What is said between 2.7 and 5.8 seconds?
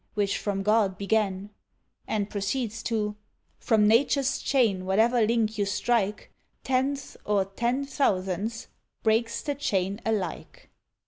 to From nature's chain whatever link you